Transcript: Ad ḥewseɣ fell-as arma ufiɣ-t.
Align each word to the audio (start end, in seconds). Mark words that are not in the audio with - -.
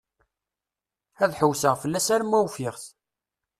Ad 1.23 1.31
ḥewseɣ 1.39 1.75
fell-as 1.81 2.07
arma 2.15 2.37
ufiɣ-t. 2.45 2.85